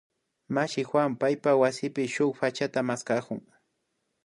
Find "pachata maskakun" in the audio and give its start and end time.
2.39-3.41